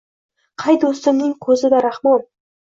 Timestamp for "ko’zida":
1.47-1.83